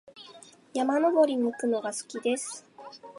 [0.73, 2.65] 山登りに行くのが好きです。